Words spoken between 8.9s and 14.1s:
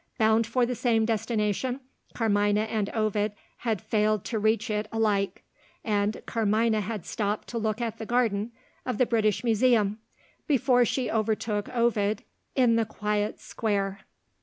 the British Museum, before she overtook Ovid in the quiet square.